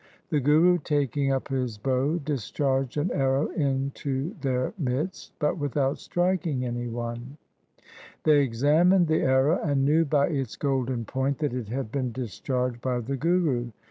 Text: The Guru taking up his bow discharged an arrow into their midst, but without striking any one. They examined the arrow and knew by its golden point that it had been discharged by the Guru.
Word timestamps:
The 0.29 0.39
Guru 0.39 0.79
taking 0.79 1.31
up 1.31 1.49
his 1.49 1.77
bow 1.77 2.17
discharged 2.17 2.97
an 2.97 3.11
arrow 3.11 3.49
into 3.49 4.33
their 4.41 4.73
midst, 4.75 5.31
but 5.37 5.59
without 5.59 5.99
striking 5.99 6.65
any 6.65 6.87
one. 6.87 7.37
They 8.23 8.41
examined 8.41 9.05
the 9.05 9.21
arrow 9.21 9.61
and 9.61 9.85
knew 9.85 10.05
by 10.05 10.29
its 10.29 10.55
golden 10.55 11.05
point 11.05 11.37
that 11.37 11.53
it 11.53 11.67
had 11.67 11.91
been 11.91 12.11
discharged 12.13 12.81
by 12.81 12.99
the 13.01 13.15
Guru. 13.15 13.69